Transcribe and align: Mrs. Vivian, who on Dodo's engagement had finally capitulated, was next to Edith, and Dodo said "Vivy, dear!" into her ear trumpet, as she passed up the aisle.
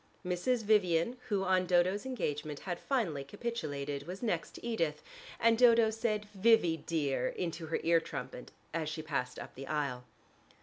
Mrs. 0.25 0.63
Vivian, 0.63 1.17
who 1.29 1.43
on 1.43 1.67
Dodo's 1.67 2.07
engagement 2.07 2.61
had 2.61 2.79
finally 2.79 3.23
capitulated, 3.23 4.07
was 4.07 4.23
next 4.23 4.55
to 4.55 4.65
Edith, 4.65 5.03
and 5.39 5.59
Dodo 5.59 5.91
said 5.91 6.25
"Vivy, 6.33 6.75
dear!" 6.77 7.27
into 7.27 7.67
her 7.67 7.79
ear 7.83 7.99
trumpet, 8.01 8.49
as 8.73 8.89
she 8.89 9.03
passed 9.03 9.37
up 9.37 9.53
the 9.53 9.67
aisle. 9.67 10.05